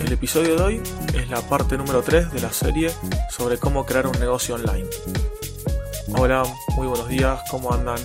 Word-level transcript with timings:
el 0.00 0.12
episodio 0.12 0.56
de 0.56 0.62
hoy 0.62 0.82
es 1.14 1.28
la 1.28 1.40
parte 1.42 1.76
número 1.76 2.02
3 2.02 2.32
de 2.32 2.40
la 2.40 2.52
serie 2.52 2.90
sobre 3.30 3.58
cómo 3.58 3.84
crear 3.84 4.06
un 4.06 4.18
negocio 4.18 4.54
online. 4.54 4.88
Hola, 6.16 6.44
muy 6.76 6.86
buenos 6.86 7.08
días, 7.08 7.42
¿cómo 7.50 7.72
andan? 7.72 7.98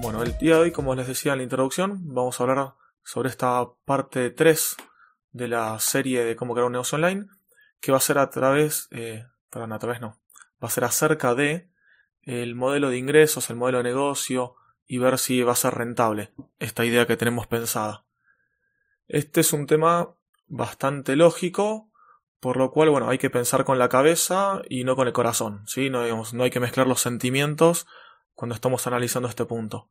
Bueno, 0.00 0.22
el 0.22 0.36
día 0.38 0.56
de 0.56 0.60
hoy, 0.60 0.72
como 0.72 0.94
les 0.94 1.06
decía 1.06 1.32
en 1.32 1.38
la 1.38 1.44
introducción, 1.44 2.00
vamos 2.14 2.38
a 2.38 2.44
hablar 2.44 2.74
sobre 3.02 3.28
esta 3.28 3.66
parte 3.84 4.30
3 4.30 4.76
de 5.32 5.48
la 5.48 5.78
serie 5.80 6.24
de 6.24 6.36
cómo 6.36 6.54
crear 6.54 6.66
un 6.66 6.72
negocio 6.72 6.96
online, 6.96 7.26
que 7.80 7.92
va 7.92 7.98
a 7.98 8.02
ser 8.02 8.18
a 8.18 8.30
través, 8.30 8.88
eh, 8.92 9.26
perdón, 9.50 9.72
a 9.72 9.78
través 9.78 10.00
no, 10.00 10.20
va 10.62 10.68
a 10.68 10.70
ser 10.70 10.84
acerca 10.84 11.34
de 11.34 11.68
el 12.22 12.54
modelo 12.54 12.90
de 12.90 12.98
ingresos, 12.98 13.50
el 13.50 13.56
modelo 13.56 13.78
de 13.78 13.84
negocio 13.84 14.54
y 14.86 14.98
ver 14.98 15.18
si 15.18 15.42
va 15.42 15.52
a 15.52 15.56
ser 15.56 15.74
rentable 15.74 16.32
esta 16.58 16.84
idea 16.84 17.06
que 17.06 17.16
tenemos 17.16 17.46
pensada. 17.46 18.04
Este 19.08 19.40
es 19.40 19.52
un 19.52 19.66
tema 19.66 20.14
bastante 20.52 21.16
lógico, 21.16 21.90
por 22.38 22.58
lo 22.58 22.70
cual, 22.70 22.90
bueno, 22.90 23.08
hay 23.08 23.16
que 23.16 23.30
pensar 23.30 23.64
con 23.64 23.78
la 23.78 23.88
cabeza 23.88 24.60
y 24.68 24.84
no 24.84 24.96
con 24.96 25.06
el 25.06 25.14
corazón, 25.14 25.62
¿sí? 25.66 25.88
No, 25.88 26.00
hay 26.00 26.50
que 26.50 26.60
mezclar 26.60 26.86
los 26.86 27.00
sentimientos 27.00 27.86
cuando 28.34 28.54
estamos 28.54 28.86
analizando 28.86 29.28
este 29.28 29.46
punto. 29.46 29.88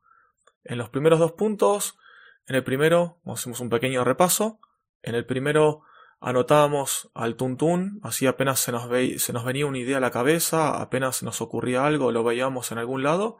En 0.63 0.77
los 0.77 0.89
primeros 0.89 1.19
dos 1.19 1.31
puntos, 1.31 1.97
en 2.45 2.55
el 2.55 2.63
primero 2.63 3.19
hacemos 3.25 3.59
un 3.59 3.69
pequeño 3.69 4.03
repaso, 4.03 4.59
en 5.01 5.15
el 5.15 5.25
primero 5.25 5.81
anotábamos 6.19 7.09
al 7.15 7.35
tuntún, 7.35 7.99
así 8.03 8.27
apenas 8.27 8.59
se 8.59 8.71
nos, 8.71 8.87
venía 8.87 9.65
una 9.65 9.79
idea 9.79 9.97
a 9.97 10.01
la 10.01 10.11
cabeza, 10.11 10.79
apenas 10.79 11.23
nos 11.23 11.41
ocurría 11.41 11.87
algo, 11.87 12.11
lo 12.11 12.23
veíamos 12.23 12.71
en 12.71 12.77
algún 12.77 13.01
lado, 13.01 13.39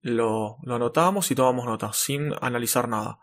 lo, 0.00 0.56
lo 0.62 0.74
anotábamos 0.76 1.30
y 1.30 1.34
tomábamos 1.34 1.66
nota, 1.66 1.92
sin 1.92 2.32
analizar 2.40 2.88
nada. 2.88 3.18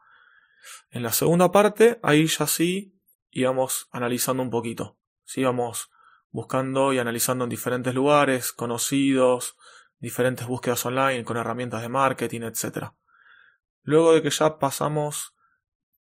En 0.91 1.01
la 1.01 1.11
segunda 1.11 1.51
parte, 1.51 1.99
ahí 2.03 2.27
ya 2.27 2.45
sí 2.45 2.93
íbamos 3.33 3.89
analizando 3.91 4.43
un 4.43 4.49
poquito. 4.49 4.97
Sí, 5.25 5.41
íbamos 5.41 5.91
buscando 6.29 6.93
y 6.93 6.99
analizando 6.99 7.43
en 7.43 7.49
diferentes 7.49 7.93
lugares, 7.93 8.53
conocidos, 8.53 9.57
diferentes 9.99 10.47
búsquedas 10.47 10.85
online 10.85 11.23
con 11.23 11.37
herramientas 11.37 11.81
de 11.81 11.89
marketing, 11.89 12.41
etc. 12.41 12.91
Luego 13.83 14.13
de 14.13 14.21
que 14.21 14.29
ya 14.29 14.57
pasamos 14.59 15.35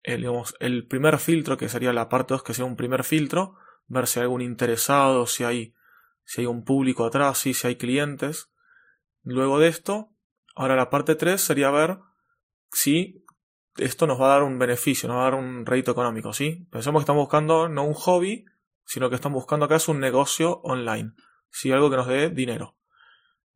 el, 0.03 0.25
el 0.59 0.88
primer 0.88 1.17
filtro, 1.19 1.57
que 1.57 1.69
sería 1.69 1.94
la 1.94 2.09
parte 2.09 2.33
2, 2.33 2.44
que 2.44 2.53
sería 2.53 2.69
un 2.69 2.77
primer 2.77 3.03
filtro, 3.03 3.55
ver 3.88 4.07
si 4.07 4.19
hay 4.19 4.23
algún 4.23 4.41
interesado, 4.41 5.25
si 5.25 5.44
hay, 5.44 5.73
si 6.23 6.41
hay 6.41 6.47
un 6.47 6.63
público 6.63 7.05
atrás, 7.05 7.39
si 7.39 7.53
hay 7.66 7.75
clientes. 7.75 8.52
Luego 9.23 9.59
de 9.59 9.67
esto, 9.67 10.13
ahora 10.55 10.75
la 10.75 10.89
parte 10.89 11.16
3 11.16 11.41
sería 11.41 11.72
ver 11.72 12.00
si 12.72 13.25
esto 13.80 14.08
nos 14.08 14.19
va 14.19 14.27
a 14.27 14.33
dar 14.35 14.44
un 14.44 14.59
beneficio, 14.59 15.08
nos 15.08 15.17
va 15.17 15.22
a 15.22 15.31
dar 15.31 15.35
un 15.35 15.66
rédito 15.66 15.91
económico, 15.91 16.33
¿sí? 16.33 16.67
Pensemos 16.72 17.02
que 17.02 17.03
estamos 17.03 17.23
buscando 17.23 17.69
no 17.69 17.83
un 17.83 17.94
hobby, 17.94 18.45
sino 18.85 19.09
que 19.09 19.16
estamos 19.16 19.35
buscando 19.35 19.66
acá 19.66 19.75
es 19.75 19.88
un 19.88 19.99
negocio 19.99 20.61
online, 20.63 21.13
¿sí? 21.49 21.72
Algo 21.72 21.89
que 21.89 21.97
nos 21.97 22.07
dé 22.07 22.30
dinero. 22.30 22.75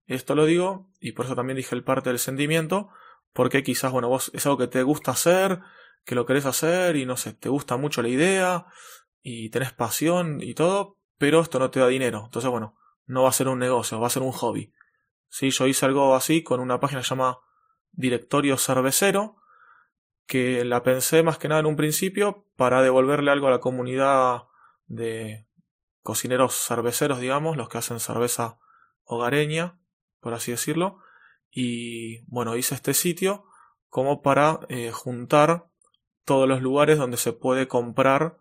Esto 0.05 0.35
lo 0.35 0.45
digo, 0.45 0.89
y 0.99 1.13
por 1.13 1.25
eso 1.25 1.35
también 1.35 1.57
dije 1.57 1.75
el 1.75 1.83
parte 1.83 2.09
del 2.09 2.19
sentimiento, 2.19 2.89
porque 3.33 3.63
quizás, 3.63 3.91
bueno, 3.91 4.09
vos 4.09 4.31
es 4.33 4.45
algo 4.45 4.57
que 4.57 4.67
te 4.67 4.83
gusta 4.83 5.11
hacer, 5.11 5.59
que 6.05 6.15
lo 6.15 6.25
querés 6.25 6.45
hacer, 6.45 6.95
y 6.95 7.05
no 7.05 7.17
sé, 7.17 7.33
te 7.33 7.49
gusta 7.49 7.77
mucho 7.77 8.01
la 8.01 8.09
idea, 8.09 8.65
y 9.21 9.49
tenés 9.49 9.71
pasión 9.71 10.41
y 10.41 10.53
todo, 10.53 10.97
pero 11.17 11.39
esto 11.39 11.57
no 11.59 11.71
te 11.71 11.79
da 11.79 11.87
dinero. 11.87 12.23
Entonces, 12.25 12.51
bueno, 12.51 12.75
no 13.05 13.23
va 13.23 13.29
a 13.29 13.33
ser 13.33 13.47
un 13.47 13.59
negocio, 13.59 13.99
va 13.99 14.07
a 14.07 14.11
ser 14.11 14.23
un 14.23 14.31
hobby. 14.31 14.73
Sí, 15.29 15.49
yo 15.49 15.65
hice 15.65 15.85
algo 15.85 16.15
así 16.15 16.43
con 16.43 16.59
una 16.59 16.79
página 16.79 17.01
que 17.01 17.15
Directorio 17.91 18.57
Cervecero, 18.57 19.37
que 20.25 20.63
la 20.65 20.83
pensé 20.83 21.23
más 21.23 21.37
que 21.37 21.47
nada 21.47 21.61
en 21.61 21.67
un 21.67 21.75
principio 21.75 22.45
para 22.55 22.81
devolverle 22.81 23.31
algo 23.31 23.47
a 23.47 23.51
la 23.51 23.59
comunidad 23.59 24.43
de 24.87 25.47
cocineros 26.01 26.55
cerveceros, 26.55 27.19
digamos, 27.19 27.57
los 27.57 27.69
que 27.69 27.77
hacen 27.77 27.99
cerveza 27.99 28.59
hogareña, 29.03 29.79
por 30.19 30.33
así 30.33 30.51
decirlo. 30.51 30.99
Y 31.49 32.21
bueno, 32.25 32.55
hice 32.55 32.75
este 32.75 32.93
sitio 32.93 33.45
como 33.89 34.21
para 34.21 34.61
eh, 34.69 34.91
juntar 34.91 35.67
todos 36.25 36.47
los 36.47 36.61
lugares 36.61 36.97
donde 36.97 37.17
se 37.17 37.33
puede 37.33 37.67
comprar 37.67 38.39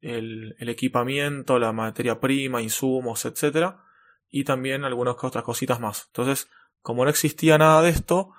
el, 0.00 0.56
el, 0.58 0.68
equipamiento, 0.68 1.58
la 1.58 1.72
materia 1.72 2.18
prima, 2.18 2.62
insumos, 2.62 3.24
etc. 3.24 3.76
Y 4.30 4.44
también 4.44 4.84
algunas 4.84 5.16
otras 5.22 5.44
cositas 5.44 5.80
más. 5.80 6.06
Entonces, 6.08 6.48
como 6.80 7.04
no 7.04 7.10
existía 7.10 7.58
nada 7.58 7.82
de 7.82 7.90
esto, 7.90 8.32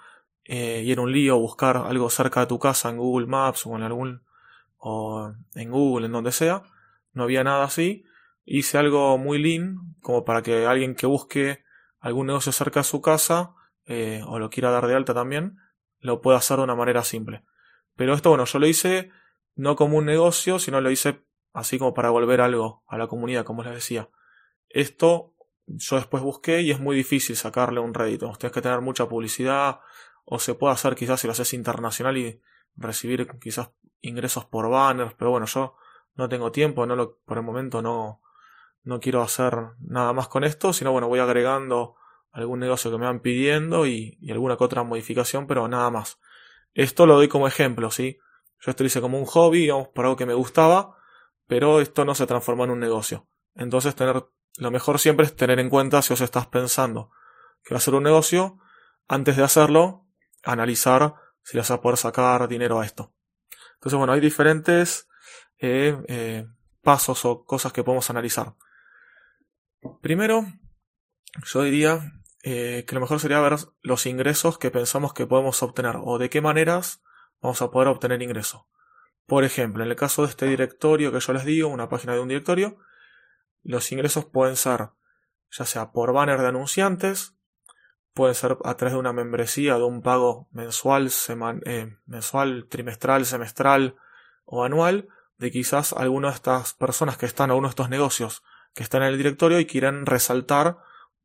eh, 0.46 0.82
y 0.84 0.92
era 0.92 1.02
un 1.02 1.12
lío 1.12 1.38
buscar 1.38 1.78
algo 1.78 2.10
cerca 2.10 2.42
de 2.42 2.48
tu 2.48 2.60
casa 2.60 2.90
en 2.90 2.98
Google 2.98 3.28
Maps 3.28 3.66
o 3.66 3.76
en 3.76 3.84
algún 3.84 4.24
o 4.78 5.32
en 5.54 5.70
Google, 5.70 6.08
en 6.08 6.12
donde 6.12 6.32
sea, 6.32 6.64
no 7.14 7.24
había 7.24 7.44
nada 7.44 7.64
así. 7.64 8.04
Hice 8.46 8.78
algo 8.80 9.18
muy 9.18 9.38
lean, 9.38 9.96
como 10.02 10.26
para 10.26 10.42
que 10.42 10.66
alguien 10.66 10.96
que 10.96 11.06
busque 11.06 11.64
algún 12.00 12.28
negocio 12.28 12.52
cerca 12.52 12.80
de 12.80 12.86
su 12.86 13.00
casa, 13.02 13.54
eh, 13.86 14.24
o 14.26 14.40
lo 14.40 14.50
quiera 14.50 14.72
dar 14.72 14.88
de 14.88 14.96
alta 14.96 15.14
también, 15.14 15.58
lo 16.00 16.22
pueda 16.22 16.40
hacer 16.40 16.58
de 16.58 16.64
una 16.64 16.76
manera 16.76 17.04
simple. 17.04 17.44
Pero 17.96 18.16
esto, 18.16 18.30
bueno, 18.30 18.46
yo 18.46 18.58
lo 18.58 18.66
hice 18.66 19.12
no 19.56 19.76
como 19.76 19.98
un 19.98 20.06
negocio, 20.06 20.58
sino 20.58 20.82
lo 20.82 20.90
hice 20.90 21.24
así 21.54 21.78
como 21.78 21.94
para 21.94 22.10
volver 22.10 22.42
algo 22.42 22.84
a 22.88 22.98
la 22.98 23.08
comunidad, 23.08 23.46
como 23.46 23.64
les 23.64 23.76
decía. 23.76 24.10
Esto 24.70 25.36
yo 25.68 25.98
después 25.98 26.24
busqué 26.24 26.62
y 26.62 26.72
es 26.72 26.80
muy 26.80 26.96
difícil 26.96 27.36
sacarle 27.36 27.80
un 27.80 27.94
rédito. 27.94 28.34
Tienes 28.40 28.54
que 28.54 28.62
tener 28.62 28.82
mucha 28.82 29.08
publicidad, 29.08 29.80
o 30.34 30.40
se 30.40 30.56
puede 30.56 30.74
hacer 30.74 30.96
quizás 30.96 31.20
si 31.20 31.28
lo 31.28 31.34
haces 31.34 31.54
internacional 31.54 32.18
y 32.18 32.42
recibir 32.78 33.28
quizás 33.38 33.72
ingresos 34.00 34.46
por 34.46 34.70
banners, 34.70 35.14
pero 35.16 35.30
bueno, 35.30 35.46
yo 35.46 35.76
no 36.16 36.30
tengo 36.30 36.54
tiempo, 36.54 36.86
no 36.86 36.96
lo, 36.96 37.18
por 37.26 37.36
el 37.36 37.44
momento 37.44 37.82
no, 37.82 38.22
no 38.84 39.02
quiero 39.02 39.22
hacer 39.24 39.54
nada 39.80 40.14
más 40.14 40.30
con 40.30 40.46
esto, 40.46 40.72
sino 40.72 40.94
bueno, 40.94 41.10
voy 41.10 41.20
agregando 41.20 41.98
algún 42.32 42.60
negocio 42.60 42.90
que 42.90 42.98
me 42.98 43.08
van 43.08 43.20
pidiendo 43.20 43.86
y, 43.86 44.18
alguna 44.32 44.56
que 44.56 44.64
otra 44.64 44.84
modificación, 44.84 45.48
pero 45.48 45.68
nada 45.68 45.90
más. 45.90 46.18
Esto 46.74 47.06
lo 47.06 47.16
doy 47.16 47.28
como 47.28 47.46
ejemplo, 47.46 47.92
¿sí? 47.92 48.18
Yo 48.62 48.72
esto 48.72 48.84
lo 48.84 48.88
hice 48.88 49.02
como 49.02 49.20
un 49.20 49.26
hobby, 49.26 49.60
digamos, 49.60 49.90
por 49.90 50.06
algo 50.06 50.16
que 50.16 50.26
me 50.26 50.34
gustaba, 50.34 50.96
pero 51.46 51.82
esto 51.82 52.06
no 52.06 52.16
se 52.16 52.26
transformó 52.26 52.64
en 52.64 52.72
un 52.72 52.80
negocio. 52.80 53.28
Entonces, 53.54 53.96
tener, 53.96 54.24
lo 54.60 54.72
mejor 54.72 54.98
siempre 54.98 55.26
es 55.26 55.36
tener 55.36 55.60
en 55.60 55.70
cuenta 55.70 56.02
si 56.02 56.14
os 56.14 56.22
estás 56.22 56.48
pensando 56.48 57.12
que 57.66 57.74
va 57.74 57.80
a 57.80 57.82
ser 57.82 57.96
un 57.96 58.04
negocio, 58.04 58.60
antes 59.10 59.36
de 59.36 59.44
hacerlo, 59.44 60.01
analizar 60.44 61.16
si 61.44 61.58
vas 61.58 61.72
a 61.72 61.82
poder 61.82 61.98
sacar 61.98 62.48
dinero 62.48 62.80
a 62.80 62.86
esto. 62.86 63.14
Entonces, 63.76 63.98
bueno, 63.98 64.14
hay 64.14 64.20
diferentes 64.20 65.08
eh, 65.58 65.98
eh, 66.08 66.48
pasos 66.82 67.26
o 67.26 67.46
cosas 67.46 67.74
que 67.74 67.84
podemos 67.84 68.10
analizar. 68.10 68.56
Primero, 70.02 70.46
yo 71.46 71.64
diría 71.64 72.22
eh, 72.44 72.86
que 72.88 72.96
lo 72.96 73.02
mejor 73.02 73.20
sería 73.20 73.40
ver 73.40 73.58
los 73.82 74.06
ingresos 74.06 74.58
que 74.58 74.72
pensamos 74.72 75.14
que 75.14 75.26
podemos 75.26 75.62
obtener 75.64 75.96
o 76.00 76.18
de 76.18 76.30
qué 76.30 76.42
maneras 76.42 77.02
vamos 77.42 77.62
a 77.62 77.72
poder 77.72 77.88
obtener 77.88 78.22
ingresos. 78.22 78.64
Por 79.26 79.44
ejemplo, 79.44 79.84
en 79.84 79.90
el 79.90 79.96
caso 79.96 80.24
de 80.24 80.30
este 80.30 80.46
directorio 80.46 81.12
que 81.12 81.20
yo 81.20 81.34
les 81.34 81.46
digo, 81.46 81.70
una 81.70 81.90
página 81.90 82.14
de 82.14 82.20
un 82.20 82.28
directorio, 82.28 82.78
los 83.64 83.92
ingresos 83.92 84.26
pueden 84.26 84.56
ser 84.56 84.90
ya 85.52 85.66
sea 85.66 85.92
por 85.92 86.14
banner 86.14 86.40
de 86.40 86.48
anunciantes, 86.48 87.36
puede 88.14 88.34
ser 88.34 88.58
a 88.64 88.76
través 88.76 88.94
de 88.94 89.00
una 89.00 89.14
membresía, 89.14 89.76
de 89.76 89.84
un 89.84 90.02
pago 90.02 90.48
mensual, 90.52 91.10
eh, 91.66 91.96
mensual, 92.06 92.68
trimestral, 92.70 93.26
semestral 93.26 93.96
o 94.46 94.64
anual, 94.64 95.08
de 95.38 95.52
quizás 95.52 95.94
alguna 95.94 96.30
de 96.30 96.36
estas 96.36 96.74
personas 96.74 97.18
que 97.18 97.26
están, 97.26 97.52
o 97.52 97.58
uno 97.58 97.68
de 97.68 97.72
estos 97.72 97.90
negocios 97.90 98.44
que 98.74 98.84
están 98.84 99.02
en 99.04 99.10
el 99.10 99.18
directorio 99.18 99.60
y 99.60 99.66
quieren 99.66 100.06
resaltar 100.06 100.78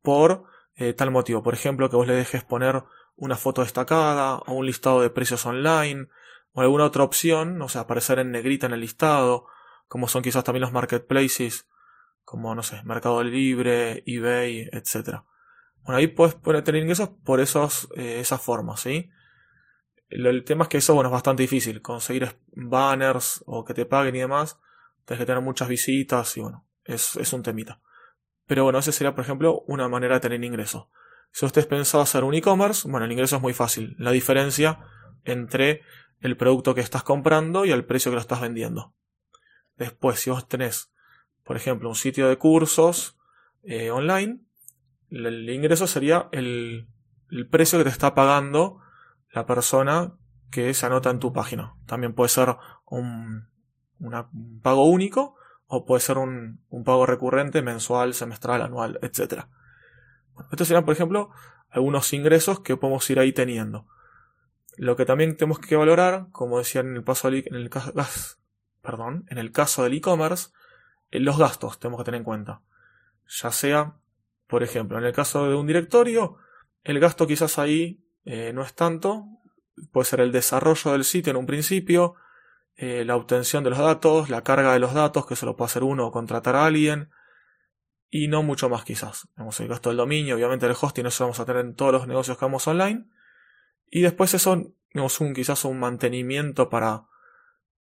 por 0.02 0.44
eh, 0.76 0.92
tal 0.92 1.10
motivo. 1.10 1.42
Por 1.42 1.54
ejemplo, 1.54 1.90
que 1.90 1.96
vos 1.96 2.06
le 2.06 2.14
dejes 2.14 2.44
poner 2.44 2.84
una 3.16 3.36
foto 3.36 3.62
destacada 3.62 4.36
o 4.36 4.52
un 4.52 4.66
listado 4.66 5.00
de 5.00 5.10
precios 5.10 5.44
online 5.46 6.08
o 6.52 6.60
alguna 6.60 6.84
otra 6.84 7.04
opción, 7.04 7.60
o 7.60 7.68
sea, 7.68 7.82
aparecer 7.82 8.18
en 8.18 8.30
negrita 8.30 8.66
en 8.66 8.72
el 8.72 8.80
listado, 8.80 9.46
como 9.88 10.08
son 10.08 10.22
quizás 10.22 10.44
también 10.44 10.62
los 10.62 10.72
marketplaces, 10.72 11.68
como, 12.24 12.54
no 12.54 12.62
sé, 12.62 12.82
Mercado 12.84 13.22
Libre, 13.22 14.02
eBay, 14.06 14.68
etcétera. 14.72 15.24
Bueno, 15.86 15.98
ahí 15.98 16.08
puedes 16.08 16.36
tener 16.64 16.82
ingresos 16.82 17.10
por 17.24 17.40
esos, 17.40 17.88
eh, 17.94 18.18
esas 18.18 18.42
formas, 18.42 18.80
¿sí? 18.80 19.08
El, 20.08 20.42
tema 20.44 20.64
es 20.64 20.68
que 20.68 20.78
eso, 20.78 20.94
bueno, 20.94 21.10
es 21.10 21.12
bastante 21.12 21.44
difícil. 21.44 21.80
Conseguir 21.80 22.36
banners 22.48 23.44
o 23.46 23.64
que 23.64 23.72
te 23.72 23.86
paguen 23.86 24.16
y 24.16 24.18
demás. 24.18 24.58
Tienes 25.04 25.20
que 25.20 25.26
tener 25.26 25.42
muchas 25.42 25.68
visitas 25.68 26.36
y 26.36 26.40
bueno, 26.40 26.66
es, 26.84 27.14
es 27.14 27.32
un 27.32 27.44
temita. 27.44 27.80
Pero 28.46 28.64
bueno, 28.64 28.80
esa 28.80 28.90
sería, 28.90 29.14
por 29.14 29.22
ejemplo, 29.22 29.62
una 29.68 29.88
manera 29.88 30.14
de 30.14 30.20
tener 30.20 30.42
ingresos. 30.42 30.88
Si 31.30 31.46
usted 31.46 31.68
pensado 31.68 32.02
hacer 32.02 32.24
un 32.24 32.34
e-commerce, 32.34 32.88
bueno, 32.88 33.06
el 33.06 33.12
ingreso 33.12 33.36
es 33.36 33.42
muy 33.42 33.52
fácil. 33.52 33.94
La 33.98 34.10
diferencia 34.10 34.80
entre 35.24 35.82
el 36.20 36.36
producto 36.36 36.74
que 36.74 36.80
estás 36.80 37.04
comprando 37.04 37.64
y 37.64 37.70
el 37.70 37.84
precio 37.84 38.10
que 38.10 38.16
lo 38.16 38.20
estás 38.20 38.40
vendiendo. 38.40 38.92
Después, 39.76 40.18
si 40.18 40.30
vos 40.30 40.48
tenés, 40.48 40.90
por 41.44 41.56
ejemplo, 41.56 41.88
un 41.88 41.94
sitio 41.94 42.28
de 42.28 42.38
cursos 42.38 43.16
eh, 43.62 43.90
online, 43.90 44.45
el 45.10 45.48
ingreso 45.48 45.86
sería 45.86 46.28
el, 46.32 46.88
precio 47.50 47.78
que 47.78 47.84
te 47.84 47.90
está 47.90 48.14
pagando 48.14 48.80
la 49.32 49.46
persona 49.46 50.14
que 50.50 50.72
se 50.74 50.86
anota 50.86 51.10
en 51.10 51.18
tu 51.18 51.32
página. 51.32 51.74
También 51.86 52.14
puede 52.14 52.28
ser 52.28 52.56
un, 52.86 53.48
un 53.98 54.60
pago 54.62 54.86
único 54.86 55.36
o 55.66 55.84
puede 55.84 56.00
ser 56.00 56.18
un, 56.18 56.60
un, 56.68 56.84
pago 56.84 57.06
recurrente 57.06 57.62
mensual, 57.62 58.14
semestral, 58.14 58.62
anual, 58.62 58.98
etc. 59.02 59.46
estos 60.52 60.68
serían, 60.68 60.84
por 60.84 60.94
ejemplo, 60.94 61.30
algunos 61.70 62.12
ingresos 62.12 62.60
que 62.60 62.76
podemos 62.76 63.08
ir 63.10 63.18
ahí 63.18 63.32
teniendo. 63.32 63.86
Lo 64.76 64.96
que 64.96 65.06
también 65.06 65.36
tenemos 65.36 65.58
que 65.58 65.76
valorar, 65.76 66.26
como 66.32 66.58
decía 66.58 66.82
en 66.82 66.96
el, 66.96 67.02
paso 67.02 67.28
en 67.28 67.54
el, 67.54 67.70
perdón, 68.82 69.26
en 69.28 69.38
el 69.38 69.50
caso 69.50 69.82
del 69.82 69.94
e-commerce, 69.94 70.50
eh, 71.10 71.20
los 71.20 71.38
gastos 71.38 71.78
tenemos 71.78 72.00
que 72.00 72.04
tener 72.04 72.18
en 72.18 72.24
cuenta. 72.24 72.60
Ya 73.26 73.50
sea, 73.50 73.94
por 74.46 74.62
ejemplo, 74.62 74.98
en 74.98 75.04
el 75.04 75.12
caso 75.12 75.48
de 75.48 75.54
un 75.54 75.66
directorio, 75.66 76.38
el 76.82 77.00
gasto 77.00 77.26
quizás 77.26 77.58
ahí 77.58 78.04
eh, 78.24 78.52
no 78.52 78.62
es 78.62 78.74
tanto, 78.74 79.24
puede 79.92 80.04
ser 80.04 80.20
el 80.20 80.32
desarrollo 80.32 80.92
del 80.92 81.04
sitio 81.04 81.30
en 81.30 81.36
un 81.36 81.46
principio, 81.46 82.14
eh, 82.76 83.04
la 83.04 83.16
obtención 83.16 83.64
de 83.64 83.70
los 83.70 83.78
datos, 83.78 84.30
la 84.30 84.42
carga 84.42 84.72
de 84.72 84.78
los 84.78 84.94
datos, 84.94 85.26
que 85.26 85.36
se 85.36 85.46
lo 85.46 85.56
puede 85.56 85.66
hacer 85.66 85.82
uno 85.82 86.06
o 86.06 86.12
contratar 86.12 86.56
a 86.56 86.66
alguien, 86.66 87.10
y 88.08 88.28
no 88.28 88.42
mucho 88.42 88.68
más 88.68 88.84
quizás. 88.84 89.28
Tenemos 89.34 89.58
el 89.60 89.68
gasto 89.68 89.90
del 89.90 89.96
dominio, 89.96 90.36
obviamente 90.36 90.66
el 90.66 90.76
hosting, 90.80 91.06
eso 91.06 91.24
vamos 91.24 91.40
a 91.40 91.44
tener 91.44 91.64
en 91.64 91.74
todos 91.74 91.92
los 91.92 92.06
negocios 92.06 92.38
que 92.38 92.44
hagamos 92.44 92.66
online, 92.68 93.08
y 93.90 94.02
después 94.02 94.34
eso, 94.34 94.72
digamos, 94.92 95.20
un, 95.20 95.34
quizás 95.34 95.64
un 95.64 95.78
mantenimiento 95.78 96.68
para, 96.68 97.06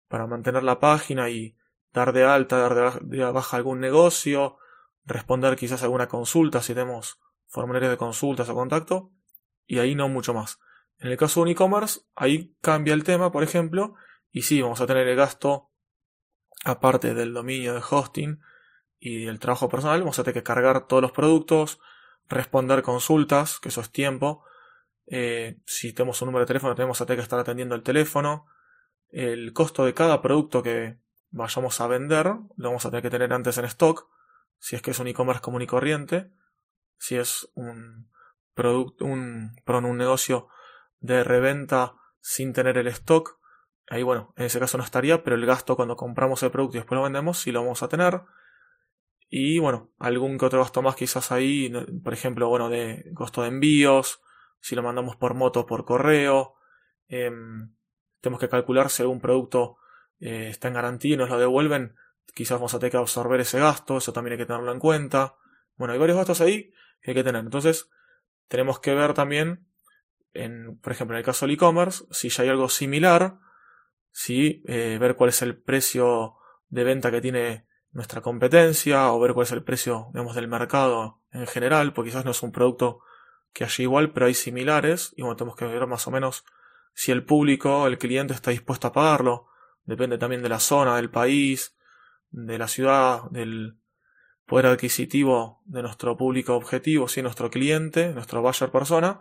para 0.08 0.26
mantener 0.26 0.62
la 0.62 0.78
página 0.78 1.30
y 1.30 1.56
dar 1.92 2.12
de 2.12 2.24
alta, 2.24 2.58
dar 2.58 3.00
de 3.02 3.24
baja 3.24 3.56
algún 3.56 3.80
negocio, 3.80 4.58
responder 5.04 5.56
quizás 5.56 5.82
alguna 5.82 6.08
consulta 6.08 6.62
si 6.62 6.74
tenemos 6.74 7.18
formularios 7.46 7.90
de 7.90 7.96
consultas 7.96 8.48
o 8.48 8.54
contacto, 8.54 9.10
y 9.66 9.78
ahí 9.78 9.94
no 9.94 10.08
mucho 10.08 10.34
más. 10.34 10.58
En 10.98 11.10
el 11.10 11.16
caso 11.16 11.40
de 11.40 11.42
un 11.42 11.48
e-commerce, 11.48 12.00
ahí 12.14 12.54
cambia 12.60 12.94
el 12.94 13.04
tema, 13.04 13.32
por 13.32 13.42
ejemplo, 13.42 13.94
y 14.30 14.42
sí, 14.42 14.62
vamos 14.62 14.80
a 14.80 14.86
tener 14.86 15.06
el 15.06 15.16
gasto 15.16 15.70
aparte 16.64 17.14
del 17.14 17.34
dominio 17.34 17.74
de 17.74 17.82
hosting 17.88 18.40
y 18.98 19.26
el 19.26 19.40
trabajo 19.40 19.68
personal, 19.68 20.00
vamos 20.00 20.18
a 20.18 20.24
tener 20.24 20.34
que 20.34 20.44
cargar 20.44 20.86
todos 20.86 21.02
los 21.02 21.12
productos, 21.12 21.80
responder 22.28 22.82
consultas, 22.82 23.58
que 23.58 23.68
eso 23.68 23.80
es 23.80 23.90
tiempo, 23.90 24.44
eh, 25.06 25.58
si 25.66 25.92
tenemos 25.92 26.20
un 26.22 26.26
número 26.26 26.44
de 26.44 26.46
teléfono, 26.46 26.74
tenemos 26.74 27.00
a 27.00 27.06
tener 27.06 27.18
que 27.18 27.24
estar 27.24 27.38
atendiendo 27.38 27.74
el 27.74 27.82
teléfono. 27.82 28.46
El 29.10 29.52
costo 29.52 29.84
de 29.84 29.94
cada 29.94 30.22
producto 30.22 30.62
que 30.62 30.96
vayamos 31.30 31.80
a 31.80 31.86
vender 31.86 32.26
lo 32.26 32.68
vamos 32.68 32.86
a 32.86 32.90
tener 32.90 33.02
que 33.02 33.10
tener 33.10 33.32
antes 33.32 33.58
en 33.58 33.64
stock. 33.66 34.08
Si 34.62 34.76
es 34.76 34.82
que 34.82 34.92
es 34.92 34.98
un 35.00 35.08
e-commerce 35.08 35.42
común 35.42 35.62
y 35.62 35.66
corriente. 35.66 36.30
Si 36.96 37.16
es 37.16 37.50
un 37.54 38.12
producto, 38.54 39.04
un, 39.04 39.56
perdón, 39.64 39.86
un 39.86 39.98
negocio 39.98 40.46
de 41.00 41.24
reventa 41.24 41.96
sin 42.20 42.52
tener 42.52 42.78
el 42.78 42.86
stock. 42.86 43.40
Ahí, 43.88 44.04
bueno, 44.04 44.32
en 44.36 44.44
ese 44.44 44.60
caso 44.60 44.78
no 44.78 44.84
estaría, 44.84 45.24
pero 45.24 45.34
el 45.34 45.44
gasto 45.46 45.74
cuando 45.74 45.96
compramos 45.96 46.44
el 46.44 46.52
producto 46.52 46.76
y 46.76 46.78
después 46.78 46.96
lo 46.96 47.02
vendemos, 47.02 47.40
sí 47.40 47.50
lo 47.50 47.60
vamos 47.62 47.82
a 47.82 47.88
tener. 47.88 48.22
Y 49.28 49.58
bueno, 49.58 49.90
algún 49.98 50.38
que 50.38 50.44
otro 50.44 50.60
gasto 50.60 50.80
más 50.80 50.94
quizás 50.94 51.32
ahí, 51.32 51.68
por 52.04 52.14
ejemplo, 52.14 52.48
bueno, 52.48 52.68
de 52.68 53.10
costo 53.14 53.42
de 53.42 53.48
envíos, 53.48 54.22
si 54.60 54.76
lo 54.76 54.84
mandamos 54.84 55.16
por 55.16 55.34
moto 55.34 55.60
o 55.60 55.66
por 55.66 55.84
correo. 55.84 56.54
Em, 57.08 57.74
tenemos 58.20 58.38
que 58.38 58.48
calcular 58.48 58.90
si 58.90 59.02
algún 59.02 59.20
producto 59.20 59.78
eh, 60.20 60.50
está 60.50 60.68
en 60.68 60.74
garantía 60.74 61.14
y 61.14 61.16
nos 61.16 61.30
lo 61.30 61.38
devuelven. 61.40 61.96
Quizás 62.34 62.58
vamos 62.58 62.74
a 62.74 62.78
tener 62.78 62.92
que 62.92 62.96
absorber 62.96 63.40
ese 63.40 63.58
gasto, 63.58 63.98
eso 63.98 64.12
también 64.12 64.32
hay 64.32 64.38
que 64.38 64.46
tenerlo 64.46 64.72
en 64.72 64.78
cuenta. 64.78 65.36
Bueno, 65.76 65.92
hay 65.92 65.98
varios 65.98 66.16
gastos 66.16 66.40
ahí 66.40 66.72
que 67.00 67.10
hay 67.10 67.14
que 67.14 67.24
tener. 67.24 67.44
Entonces, 67.44 67.90
tenemos 68.48 68.80
que 68.80 68.94
ver 68.94 69.14
también, 69.14 69.66
en, 70.32 70.78
por 70.78 70.92
ejemplo, 70.92 71.16
en 71.16 71.18
el 71.18 71.24
caso 71.24 71.46
del 71.46 71.54
e-commerce, 71.54 72.04
si 72.10 72.28
ya 72.28 72.44
hay 72.44 72.48
algo 72.48 72.68
similar, 72.68 73.38
si 74.10 74.62
eh, 74.66 74.98
ver 75.00 75.16
cuál 75.16 75.30
es 75.30 75.42
el 75.42 75.56
precio 75.56 76.36
de 76.68 76.84
venta 76.84 77.10
que 77.10 77.20
tiene 77.20 77.66
nuestra 77.90 78.22
competencia 78.22 79.12
o 79.12 79.20
ver 79.20 79.34
cuál 79.34 79.46
es 79.46 79.52
el 79.52 79.62
precio 79.62 80.08
digamos, 80.12 80.34
del 80.34 80.48
mercado 80.48 81.20
en 81.30 81.46
general, 81.46 81.92
porque 81.92 82.10
quizás 82.10 82.24
no 82.24 82.30
es 82.30 82.42
un 82.42 82.52
producto 82.52 83.00
que 83.52 83.64
allí 83.64 83.82
igual, 83.82 84.12
pero 84.12 84.26
hay 84.26 84.34
similares, 84.34 85.12
y 85.16 85.22
bueno, 85.22 85.36
tenemos 85.36 85.56
que 85.56 85.66
ver 85.66 85.86
más 85.86 86.06
o 86.06 86.10
menos 86.10 86.44
si 86.94 87.12
el 87.12 87.24
público, 87.24 87.86
el 87.86 87.98
cliente 87.98 88.34
está 88.34 88.50
dispuesto 88.50 88.86
a 88.86 88.92
pagarlo. 88.92 89.48
Depende 89.84 90.18
también 90.18 90.42
de 90.42 90.48
la 90.48 90.60
zona, 90.60 90.96
del 90.96 91.10
país, 91.10 91.76
de 92.32 92.58
la 92.58 92.68
ciudad, 92.68 93.30
del 93.30 93.76
poder 94.46 94.66
adquisitivo 94.66 95.62
de 95.64 95.82
nuestro 95.82 96.16
público 96.16 96.54
objetivo, 96.54 97.08
si 97.08 97.22
nuestro 97.22 97.50
cliente, 97.50 98.12
nuestro 98.12 98.42
buyer 98.42 98.70
persona. 98.70 99.20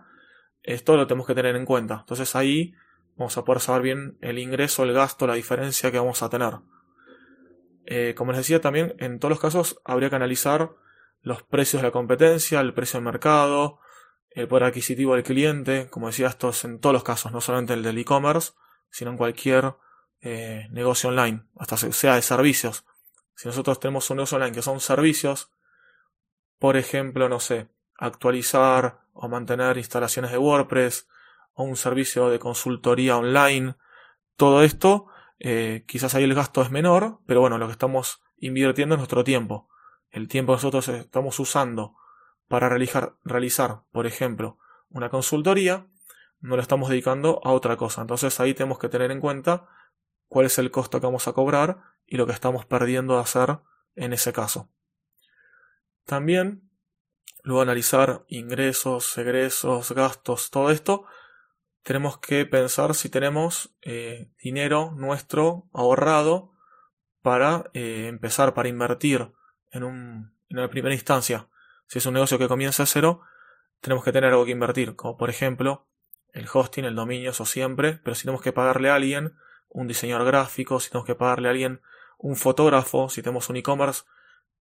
Esto 0.63 0.95
lo 0.97 1.07
tenemos 1.07 1.27
que 1.27 1.35
tener 1.35 1.55
en 1.55 1.65
cuenta. 1.65 1.99
Entonces 2.01 2.35
ahí 2.35 2.73
vamos 3.15 3.37
a 3.37 3.43
poder 3.43 3.61
saber 3.61 3.81
bien 3.81 4.17
el 4.21 4.39
ingreso, 4.39 4.83
el 4.83 4.93
gasto, 4.93 5.27
la 5.27 5.35
diferencia 5.35 5.91
que 5.91 5.99
vamos 5.99 6.23
a 6.23 6.29
tener. 6.29 6.55
Eh, 7.85 8.13
como 8.15 8.31
les 8.31 8.39
decía 8.39 8.61
también, 8.61 8.95
en 8.99 9.19
todos 9.19 9.29
los 9.29 9.39
casos 9.39 9.81
habría 9.83 10.09
que 10.09 10.15
analizar 10.15 10.71
los 11.21 11.43
precios 11.43 11.81
de 11.81 11.87
la 11.87 11.91
competencia, 11.91 12.59
el 12.59 12.73
precio 12.73 12.97
del 12.97 13.05
mercado, 13.05 13.79
el 14.31 14.47
poder 14.47 14.65
adquisitivo 14.65 15.13
del 15.13 15.23
cliente, 15.23 15.87
como 15.89 16.07
decía, 16.07 16.27
esto 16.27 16.49
es 16.49 16.63
en 16.63 16.79
todos 16.79 16.93
los 16.93 17.03
casos, 17.03 17.31
no 17.31 17.41
solamente 17.41 17.73
el 17.73 17.83
del 17.83 17.97
e-commerce, 17.97 18.53
sino 18.89 19.11
en 19.11 19.17
cualquier 19.17 19.75
eh, 20.21 20.67
negocio 20.71 21.09
online, 21.09 21.43
hasta 21.57 21.77
sea 21.77 22.15
de 22.15 22.21
servicios. 22.21 22.85
Si 23.41 23.47
nosotros 23.47 23.79
tenemos 23.79 24.07
un 24.11 24.17
negocio 24.17 24.35
online 24.35 24.53
que 24.53 24.61
son 24.61 24.79
servicios, 24.79 25.49
por 26.59 26.77
ejemplo, 26.77 27.27
no 27.27 27.39
sé, 27.39 27.69
actualizar 27.97 28.99
o 29.13 29.27
mantener 29.29 29.79
instalaciones 29.79 30.29
de 30.29 30.37
WordPress 30.37 31.07
o 31.53 31.63
un 31.63 31.75
servicio 31.75 32.29
de 32.29 32.37
consultoría 32.37 33.17
online, 33.17 33.77
todo 34.35 34.61
esto, 34.61 35.07
eh, 35.39 35.85
quizás 35.87 36.13
ahí 36.13 36.23
el 36.23 36.35
gasto 36.35 36.61
es 36.61 36.69
menor, 36.69 37.17
pero 37.25 37.41
bueno, 37.41 37.57
lo 37.57 37.65
que 37.65 37.71
estamos 37.71 38.21
invirtiendo 38.37 38.93
es 38.93 38.99
nuestro 38.99 39.23
tiempo. 39.23 39.67
El 40.11 40.27
tiempo 40.27 40.51
que 40.51 40.57
nosotros 40.57 40.87
estamos 40.89 41.39
usando 41.39 41.95
para 42.47 42.69
realizar, 42.69 43.15
realizar, 43.23 43.85
por 43.91 44.05
ejemplo, 44.05 44.59
una 44.91 45.09
consultoría, 45.09 45.87
no 46.41 46.57
lo 46.57 46.61
estamos 46.61 46.89
dedicando 46.89 47.41
a 47.43 47.53
otra 47.53 47.75
cosa. 47.75 48.01
Entonces 48.01 48.39
ahí 48.39 48.53
tenemos 48.53 48.77
que 48.77 48.89
tener 48.89 49.09
en 49.09 49.19
cuenta 49.19 49.67
cuál 50.27 50.45
es 50.45 50.59
el 50.59 50.69
costo 50.69 50.99
que 50.99 51.07
vamos 51.07 51.27
a 51.27 51.33
cobrar 51.33 51.91
y 52.11 52.17
lo 52.17 52.27
que 52.27 52.33
estamos 52.33 52.65
perdiendo 52.65 53.15
de 53.15 53.21
hacer 53.21 53.59
en 53.95 54.11
ese 54.11 54.33
caso. 54.33 54.69
También, 56.05 56.69
luego 57.41 57.61
analizar 57.61 58.25
ingresos, 58.27 59.17
egresos, 59.17 59.93
gastos, 59.93 60.51
todo 60.51 60.71
esto, 60.71 61.05
tenemos 61.83 62.17
que 62.17 62.45
pensar 62.45 62.95
si 62.95 63.07
tenemos 63.07 63.73
eh, 63.81 64.29
dinero 64.43 64.91
nuestro 64.93 65.69
ahorrado 65.71 66.51
para 67.21 67.71
eh, 67.73 68.07
empezar, 68.09 68.53
para 68.53 68.67
invertir 68.67 69.31
en, 69.71 69.85
un, 69.85 70.35
en 70.49 70.57
una 70.57 70.69
primera 70.69 70.93
instancia. 70.93 71.47
Si 71.87 71.99
es 71.99 72.05
un 72.05 72.15
negocio 72.15 72.37
que 72.37 72.49
comienza 72.49 72.83
a 72.83 72.87
cero, 72.87 73.21
tenemos 73.79 74.03
que 74.03 74.11
tener 74.11 74.31
algo 74.31 74.43
que 74.43 74.51
invertir, 74.51 74.97
como 74.97 75.15
por 75.15 75.29
ejemplo 75.29 75.87
el 76.33 76.45
hosting, 76.53 76.83
el 76.83 76.95
dominio, 76.95 77.29
eso 77.29 77.45
siempre, 77.45 78.01
pero 78.03 78.15
si 78.15 78.23
tenemos 78.23 78.41
que 78.41 78.51
pagarle 78.51 78.89
a 78.89 78.95
alguien, 78.95 79.33
un 79.69 79.87
diseñador 79.87 80.27
gráfico, 80.27 80.81
si 80.81 80.89
tenemos 80.89 81.07
que 81.07 81.15
pagarle 81.15 81.47
a 81.47 81.51
alguien, 81.51 81.81
un 82.21 82.35
fotógrafo, 82.35 83.09
si 83.09 83.21
tenemos 83.21 83.49
un 83.49 83.57
e-commerce 83.57 84.03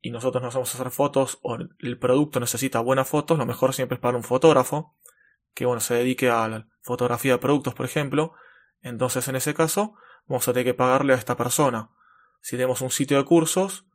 y 0.02 0.12
nosotros 0.12 0.42
nos 0.42 0.54
vamos 0.54 0.74
a 0.74 0.78
hacer 0.78 0.92
fotos 0.92 1.40
o 1.42 1.58
el 1.58 2.00
producto 2.00 2.40
necesita 2.40 2.80
buenas 2.80 3.08
fotos, 3.08 3.38
lo 3.38 3.46
mejor 3.46 3.74
siempre 3.74 3.96
es 3.96 4.02
pagar 4.02 4.16
un 4.16 4.24
fotógrafo 4.24 4.96
que 5.54 5.66
bueno, 5.66 5.82
se 5.82 5.96
dedique 5.96 6.30
a 6.30 6.48
la 6.48 6.68
fotografía 6.82 7.34
de 7.34 7.40
productos, 7.40 7.74
por 7.74 7.86
ejemplo. 7.86 8.34
Entonces, 8.82 9.28
en 9.28 9.36
ese 9.36 9.54
caso, 9.54 9.96
vamos 10.26 10.48
a 10.48 10.54
tener 10.54 10.66
que 10.66 10.74
pagarle 10.74 11.14
a 11.14 11.18
esta 11.18 11.36
persona. 11.36 11.90
Si 12.42 12.56
tenemos 12.56 12.80
un 12.82 12.92
sitio 12.92 13.18
de 13.18 13.26
cursos, 13.26 13.86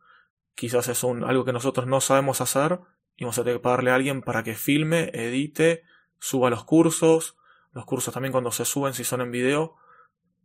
quizás 0.55 0.89
es 0.89 1.03
un, 1.05 1.25
algo 1.25 1.47
que 1.47 1.53
nosotros 1.53 1.87
no 1.87 2.03
sabemos 2.03 2.43
hacer 2.43 2.81
y 3.17 3.25
vamos 3.25 3.39
a 3.39 3.45
tener 3.45 3.59
que 3.59 3.63
pagarle 3.63 3.93
a 3.93 3.95
alguien 3.95 4.21
para 4.21 4.43
que 4.43 4.55
filme, 4.55 5.11
edite, 5.15 5.85
suba 6.19 6.51
los 6.51 6.65
cursos. 6.65 7.37
Los 7.73 7.87
cursos 7.87 8.13
también 8.13 8.33
cuando 8.33 8.53
se 8.53 8.67
suben, 8.67 8.93
si 8.93 9.05
son 9.05 9.23
en 9.23 9.31
video, 9.31 9.77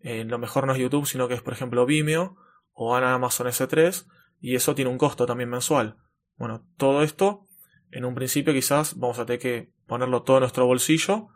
eh, 0.02 0.24
lo 0.24 0.38
mejor 0.38 0.66
no 0.68 0.74
es 0.74 0.80
YouTube, 0.80 1.06
sino 1.06 1.28
que 1.28 1.34
es 1.34 1.42
por 1.42 1.54
ejemplo 1.54 1.86
Vimeo 1.86 2.38
o 2.82 2.96
Amazon 2.96 3.48
S3 3.48 4.06
y 4.40 4.56
eso 4.56 4.74
tiene 4.74 4.90
un 4.90 4.98
costo 4.98 5.26
también 5.26 5.50
mensual. 5.50 5.98
Bueno, 6.38 6.66
todo 6.78 7.04
esto 7.04 7.46
en 7.92 8.06
un 8.06 8.16
principio 8.16 8.54
quizás 8.54 8.98
vamos 8.98 9.20
a 9.20 9.26
tener 9.26 9.42
que 9.42 9.74
ponerlo 9.86 10.24
todo 10.24 10.38
en 10.38 10.42
nuestro 10.42 10.66
bolsillo 10.66 11.28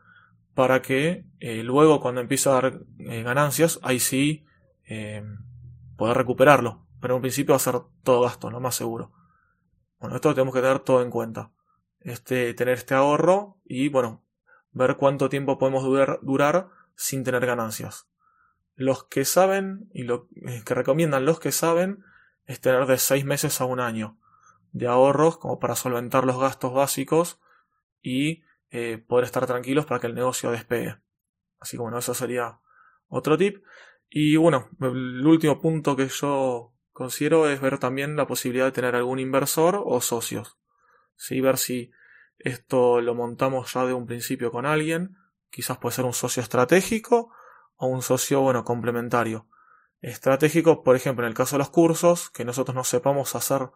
para 0.53 0.81
que 0.81 1.25
eh, 1.41 1.61
luego 1.63 1.99
cuando 1.99 2.21
empiece 2.21 2.47
a 2.47 2.53
dar 2.53 2.79
eh, 2.99 3.23
ganancias, 3.23 3.77
ahí 3.83 3.99
sí 3.99 4.45
poder 5.97 6.15
recuperarlo. 6.15 6.87
Pero 7.01 7.15
en 7.15 7.17
un 7.17 7.21
principio 7.23 7.51
va 7.51 7.57
a 7.57 7.59
ser 7.59 7.75
todo 8.03 8.21
gasto, 8.21 8.49
lo 8.49 8.61
más 8.61 8.75
seguro. 8.75 9.11
Bueno, 9.99 10.15
esto 10.15 10.33
tenemos 10.33 10.53
que 10.53 10.61
tener 10.61 10.79
todo 10.79 11.01
en 11.01 11.09
cuenta. 11.09 11.51
Este, 11.99 12.53
tener 12.53 12.75
este 12.75 12.93
ahorro 12.93 13.57
y, 13.65 13.89
bueno, 13.89 14.23
ver 14.71 14.95
cuánto 14.95 15.27
tiempo 15.27 15.57
podemos 15.57 15.83
durar 16.21 16.69
sin 16.95 17.25
tener 17.25 17.45
ganancias. 17.45 18.07
Los 18.75 19.03
que 19.05 19.25
saben 19.25 19.89
y 19.93 20.03
lo 20.03 20.27
eh, 20.47 20.63
que 20.65 20.73
recomiendan 20.73 21.25
los 21.25 21.39
que 21.39 21.51
saben 21.51 22.03
es 22.45 22.59
tener 22.59 22.85
de 22.85 22.97
6 22.97 23.25
meses 23.25 23.61
a 23.61 23.65
un 23.65 23.79
año 23.79 24.17
de 24.71 24.87
ahorros 24.87 25.37
como 25.37 25.59
para 25.59 25.75
solventar 25.75 26.25
los 26.25 26.39
gastos 26.39 26.73
básicos 26.73 27.39
y 28.01 28.43
eh, 28.71 28.97
poder 28.97 29.25
estar 29.25 29.45
tranquilos 29.45 29.85
para 29.85 29.99
que 29.99 30.07
el 30.07 30.15
negocio 30.15 30.51
despegue. 30.51 30.97
Así 31.59 31.77
que 31.77 31.81
bueno, 31.81 31.99
eso 31.99 32.13
sería 32.13 32.59
otro 33.07 33.37
tip. 33.37 33.63
Y 34.09 34.35
bueno, 34.35 34.69
el 34.81 35.25
último 35.25 35.61
punto 35.61 35.95
que 35.95 36.07
yo 36.07 36.73
considero 36.91 37.47
es 37.47 37.61
ver 37.61 37.77
también 37.77 38.15
la 38.15 38.27
posibilidad 38.27 38.65
de 38.65 38.71
tener 38.71 38.95
algún 38.95 39.19
inversor 39.19 39.81
o 39.85 40.01
socios. 40.01 40.57
¿Sí? 41.15 41.39
Ver 41.39 41.57
si 41.57 41.91
esto 42.39 42.99
lo 42.99 43.13
montamos 43.13 43.73
ya 43.73 43.85
de 43.85 43.93
un 43.93 44.07
principio 44.07 44.51
con 44.51 44.65
alguien. 44.65 45.17
Quizás 45.51 45.77
puede 45.77 45.95
ser 45.95 46.05
un 46.05 46.13
socio 46.13 46.41
estratégico 46.41 47.31
o 47.75 47.87
un 47.87 48.01
socio, 48.01 48.41
bueno, 48.41 48.63
complementario. 48.63 49.47
Estratégico, 50.01 50.83
por 50.83 50.95
ejemplo, 50.95 51.25
en 51.25 51.29
el 51.29 51.35
caso 51.35 51.55
de 51.55 51.59
los 51.59 51.69
cursos, 51.69 52.29
que 52.29 52.45
nosotros 52.45 52.75
no 52.75 52.83
sepamos 52.83 53.35
hacer 53.35 53.69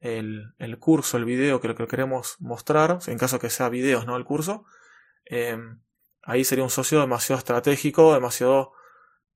el, 0.00 0.54
el 0.58 0.78
curso, 0.78 1.16
el 1.16 1.24
video 1.24 1.60
que 1.60 1.68
lo 1.68 1.74
que 1.74 1.86
queremos 1.86 2.36
mostrar, 2.40 2.98
en 3.06 3.18
caso 3.18 3.38
que 3.38 3.50
sea 3.50 3.68
videos, 3.68 4.06
no 4.06 4.16
el 4.16 4.24
curso, 4.24 4.64
em, 5.24 5.80
ahí 6.22 6.44
sería 6.44 6.64
un 6.64 6.70
socio 6.70 7.00
demasiado 7.00 7.38
estratégico, 7.38 8.14
demasiado, 8.14 8.72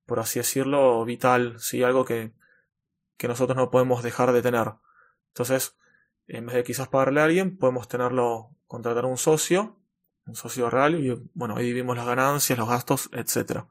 por 0.07 0.21
así 0.21 0.39
decirlo, 0.39 1.05
vital, 1.05 1.59
¿sí? 1.59 1.83
algo 1.83 2.05
que, 2.05 2.33
que 3.17 3.29
nosotros 3.29 3.57
no 3.57 3.71
podemos 3.71 4.03
dejar 4.03 4.33
de 4.33 4.43
tener. 4.43 4.73
Entonces, 5.29 5.77
en 6.27 6.47
vez 6.47 6.55
de 6.57 6.65
quizás 6.65 6.89
pagarle 6.89 7.21
a 7.21 7.25
alguien, 7.25 7.59
podemos 7.59 7.89
tenerlo, 7.89 8.51
contratar 8.67 9.05
un 9.05 9.19
socio, 9.19 9.79
un 10.27 10.37
socio 10.37 10.71
real, 10.71 10.95
y 10.95 11.31
bueno, 11.35 11.57
ahí 11.57 11.67
vivimos 11.67 11.97
las 11.97 12.07
ganancias, 12.07 12.59
los 12.59 12.69
gastos, 12.69 13.11
etc. 13.13 13.65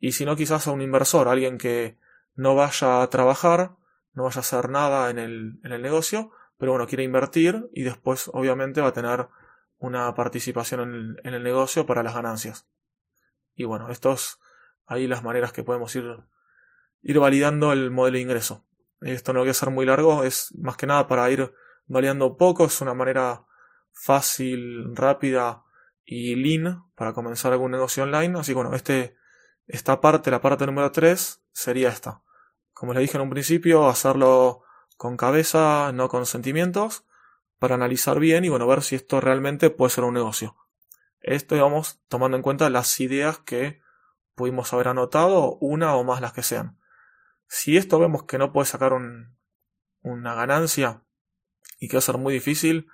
Y 0.00 0.12
si 0.12 0.24
no, 0.24 0.34
quizás 0.34 0.66
a 0.66 0.72
un 0.72 0.80
inversor, 0.80 1.28
alguien 1.28 1.58
que 1.58 1.98
no 2.34 2.54
vaya 2.54 3.02
a 3.02 3.10
trabajar, 3.10 3.76
no 4.14 4.24
vaya 4.24 4.38
a 4.38 4.40
hacer 4.40 4.70
nada 4.70 5.10
en 5.10 5.18
el, 5.18 5.60
en 5.62 5.72
el 5.72 5.82
negocio, 5.82 6.32
pero 6.58 6.72
bueno, 6.72 6.86
quiere 6.86 7.04
invertir 7.04 7.68
y 7.72 7.82
después 7.82 8.30
obviamente 8.32 8.80
va 8.80 8.88
a 8.88 8.92
tener 8.92 9.28
una 9.78 10.14
participación 10.14 10.80
en 10.80 10.94
el, 10.94 11.20
en 11.24 11.34
el 11.34 11.42
negocio 11.42 11.86
para 11.86 12.02
las 12.02 12.14
ganancias. 12.14 12.66
Y 13.54 13.64
bueno, 13.64 13.90
estos 13.90 14.40
ahí 14.86 15.06
las 15.06 15.22
maneras 15.22 15.52
que 15.52 15.62
podemos 15.62 15.94
ir, 15.94 16.04
ir 17.02 17.18
validando 17.18 17.72
el 17.72 17.90
modelo 17.90 18.16
de 18.16 18.22
ingreso. 18.22 18.66
Esto 19.00 19.32
no 19.32 19.40
voy 19.40 19.50
a 19.50 19.54
ser 19.54 19.70
muy 19.70 19.86
largo, 19.86 20.24
es 20.24 20.54
más 20.58 20.76
que 20.76 20.86
nada 20.86 21.06
para 21.06 21.30
ir 21.30 21.52
validando 21.86 22.36
poco, 22.36 22.66
es 22.66 22.80
una 22.80 22.94
manera 22.94 23.44
fácil, 23.92 24.94
rápida 24.94 25.64
y 26.04 26.34
lean 26.34 26.84
para 26.94 27.12
comenzar 27.12 27.52
algún 27.52 27.70
negocio 27.70 28.02
online. 28.02 28.38
Así 28.38 28.52
que 28.52 28.56
bueno, 28.56 28.74
este, 28.74 29.16
esta 29.72 30.00
parte, 30.00 30.30
la 30.30 30.40
parte 30.40 30.66
número 30.66 30.92
3, 30.92 31.42
sería 31.52 31.88
esta 31.88 32.22
como 32.80 32.94
les 32.94 33.02
dije 33.02 33.18
en 33.18 33.24
un 33.24 33.28
principio, 33.28 33.88
hacerlo 33.88 34.62
con 34.96 35.18
cabeza, 35.18 35.92
no 35.92 36.08
con 36.08 36.24
sentimientos, 36.24 37.04
para 37.58 37.74
analizar 37.74 38.18
bien 38.18 38.46
y 38.46 38.48
bueno, 38.48 38.66
ver 38.66 38.82
si 38.82 38.94
esto 38.96 39.20
realmente 39.20 39.68
puede 39.68 39.90
ser 39.90 40.04
un 40.04 40.14
negocio. 40.14 40.56
Esto, 41.20 41.56
digamos, 41.56 42.00
tomando 42.08 42.38
en 42.38 42.42
cuenta 42.42 42.70
las 42.70 42.98
ideas 43.00 43.36
que 43.36 43.82
pudimos 44.34 44.72
haber 44.72 44.88
anotado, 44.88 45.58
una 45.60 45.94
o 45.94 46.04
más 46.04 46.22
las 46.22 46.32
que 46.32 46.42
sean. 46.42 46.78
Si 47.48 47.76
esto 47.76 47.98
vemos 47.98 48.22
que 48.22 48.38
no 48.38 48.50
puede 48.50 48.64
sacar 48.64 48.94
una 48.94 50.34
ganancia 50.34 51.02
y 51.80 51.88
que 51.88 51.96
va 51.96 51.98
a 51.98 52.00
ser 52.00 52.16
muy 52.16 52.32
difícil, 52.32 52.88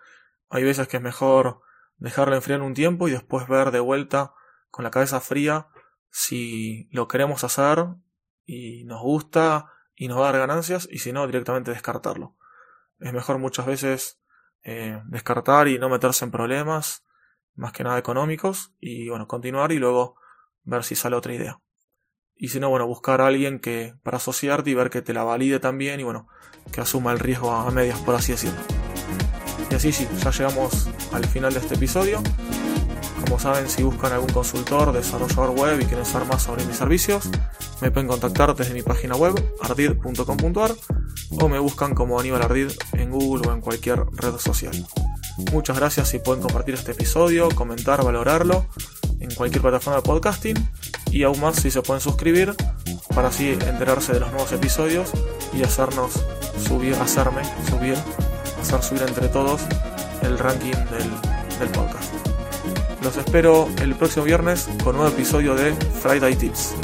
hay 0.48 0.64
veces 0.64 0.88
que 0.88 0.96
es 0.96 1.02
mejor 1.04 1.60
dejarlo 1.98 2.34
enfriar 2.34 2.60
un 2.60 2.74
tiempo 2.74 3.06
y 3.06 3.12
después 3.12 3.46
ver 3.46 3.70
de 3.70 3.78
vuelta 3.78 4.34
con 4.72 4.82
la 4.82 4.90
cabeza 4.90 5.20
fría 5.20 5.68
si 6.18 6.88
lo 6.92 7.08
queremos 7.08 7.44
hacer 7.44 7.88
y 8.46 8.84
nos 8.84 9.02
gusta 9.02 9.66
y 9.94 10.08
nos 10.08 10.18
va 10.18 10.30
a 10.30 10.32
dar 10.32 10.48
ganancias 10.48 10.88
y 10.90 11.00
si 11.00 11.12
no 11.12 11.26
directamente 11.26 11.72
descartarlo. 11.72 12.36
Es 13.00 13.12
mejor 13.12 13.36
muchas 13.36 13.66
veces 13.66 14.18
eh, 14.64 14.98
descartar 15.08 15.68
y 15.68 15.78
no 15.78 15.90
meterse 15.90 16.24
en 16.24 16.30
problemas, 16.30 17.04
más 17.54 17.72
que 17.72 17.84
nada 17.84 17.98
económicos, 17.98 18.72
y 18.80 19.10
bueno, 19.10 19.28
continuar 19.28 19.72
y 19.72 19.78
luego 19.78 20.16
ver 20.62 20.84
si 20.84 20.94
sale 20.94 21.16
otra 21.16 21.34
idea. 21.34 21.60
Y 22.34 22.48
si 22.48 22.60
no, 22.60 22.70
bueno, 22.70 22.86
buscar 22.86 23.20
a 23.20 23.26
alguien 23.26 23.60
que 23.60 23.94
para 24.02 24.16
asociarte 24.16 24.70
y 24.70 24.74
ver 24.74 24.88
que 24.88 25.02
te 25.02 25.12
la 25.12 25.22
valide 25.22 25.60
también 25.60 26.00
y 26.00 26.02
bueno, 26.02 26.28
que 26.72 26.80
asuma 26.80 27.12
el 27.12 27.18
riesgo 27.18 27.52
a 27.52 27.70
medias, 27.70 28.00
por 28.00 28.14
así 28.14 28.32
decirlo. 28.32 28.60
Y 29.70 29.74
así 29.74 29.92
sí, 29.92 30.08
ya 30.24 30.30
llegamos 30.30 30.88
al 31.12 31.26
final 31.26 31.52
de 31.52 31.58
este 31.58 31.74
episodio. 31.74 32.22
Como 33.26 33.40
saben, 33.40 33.68
si 33.68 33.82
buscan 33.82 34.12
algún 34.12 34.28
consultor, 34.28 34.92
desarrollador 34.92 35.50
web 35.50 35.80
y 35.80 35.84
quieren 35.84 36.06
saber 36.06 36.28
más 36.28 36.44
sobre 36.44 36.64
mis 36.64 36.76
servicios, 36.76 37.28
me 37.80 37.90
pueden 37.90 38.06
contactar 38.06 38.54
desde 38.54 38.72
mi 38.72 38.82
página 38.82 39.16
web 39.16 39.34
ardid.com.ar 39.60 40.72
o 41.30 41.48
me 41.48 41.58
buscan 41.58 41.94
como 41.94 42.20
Aníbal 42.20 42.42
Ardid 42.42 42.70
en 42.92 43.10
Google 43.10 43.48
o 43.48 43.52
en 43.52 43.60
cualquier 43.60 44.04
red 44.12 44.36
social. 44.38 44.86
Muchas 45.52 45.76
gracias 45.76 46.08
si 46.08 46.20
pueden 46.20 46.40
compartir 46.40 46.76
este 46.76 46.92
episodio, 46.92 47.48
comentar, 47.50 48.04
valorarlo 48.04 48.68
en 49.18 49.34
cualquier 49.34 49.60
plataforma 49.60 49.96
de 49.96 50.02
podcasting 50.02 50.70
y 51.10 51.24
aún 51.24 51.40
más 51.40 51.56
si 51.56 51.72
se 51.72 51.82
pueden 51.82 52.00
suscribir 52.00 52.54
para 53.12 53.28
así 53.28 53.50
enterarse 53.50 54.12
de 54.12 54.20
los 54.20 54.30
nuevos 54.30 54.52
episodios 54.52 55.10
y 55.52 55.64
hacernos 55.64 56.12
subir, 56.64 56.94
hacerme 56.94 57.42
subir, 57.68 57.96
hacer 58.60 58.82
subir 58.82 59.02
entre 59.02 59.26
todos 59.28 59.62
el 60.22 60.38
ranking 60.38 60.70
del, 60.70 61.58
del 61.58 61.68
podcast. 61.70 62.25
Los 63.02 63.16
espero 63.16 63.68
el 63.82 63.94
próximo 63.94 64.24
viernes 64.24 64.68
con 64.82 64.96
un 64.96 65.02
nuevo 65.02 65.14
episodio 65.14 65.54
de 65.54 65.72
Friday 65.74 66.34
Tips. 66.34 66.74